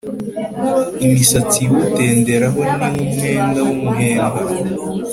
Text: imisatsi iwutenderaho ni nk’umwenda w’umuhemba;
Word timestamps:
imisatsi 1.05 1.57
iwutenderaho 1.65 2.59
ni 2.81 2.85
nk’umwenda 2.93 3.59
w’umuhemba; 3.67 4.39